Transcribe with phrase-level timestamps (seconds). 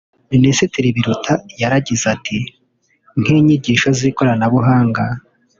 [0.31, 2.37] Minisitiri Biruta yaragize ati
[3.19, 5.03] “Nk’inyigisho z’ikoranabuhanga